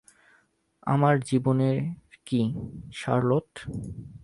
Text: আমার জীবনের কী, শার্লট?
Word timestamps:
আমার 0.87 1.15
জীবনের 1.19 1.77
কী, 2.25 2.41
শার্লট? 2.93 3.49